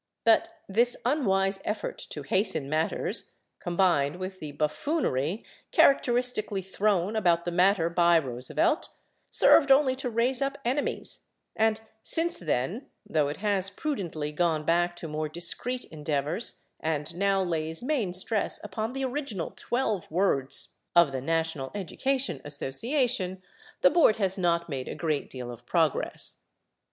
But 0.25 0.49
this 0.67 0.97
unwise 1.05 1.59
effort 1.63 1.99
to 2.09 2.23
hasten 2.23 2.67
matters, 2.67 3.35
combined 3.59 4.15
with 4.15 4.39
the 4.39 4.51
buffoonery 4.53 5.45
characteristically 5.71 6.63
thrown 6.63 7.15
about 7.15 7.45
the 7.45 7.51
matter 7.51 7.87
by 7.87 8.17
Roosevelt, 8.17 8.89
served 9.29 9.71
only 9.71 9.95
to 9.97 10.09
raise 10.09 10.41
up 10.41 10.57
enemies, 10.65 11.25
and 11.55 11.81
since 12.01 12.39
then, 12.39 12.89
though 13.07 13.27
it 13.27 13.37
has 13.37 13.69
prudently 13.69 14.31
gone 14.31 14.65
back 14.65 14.95
to 14.95 15.07
more 15.07 15.29
discreet 15.29 15.85
endeavors 15.91 16.61
and 16.79 17.13
now 17.15 17.43
lays 17.43 17.83
main 17.83 18.11
stress 18.11 18.59
upon 18.63 18.93
the 18.93 19.05
original 19.05 19.53
12 19.55 20.09
words 20.09 20.77
of 20.95 21.11
the 21.11 21.21
National 21.21 21.69
Education 21.75 22.41
Association, 22.43 23.43
the 23.81 23.91
Board 23.91 24.15
has 24.15 24.35
not 24.35 24.67
made 24.67 24.87
a 24.87 24.95
great 24.95 25.29
deal 25.29 25.51
of 25.51 25.67
progress. 25.67 26.39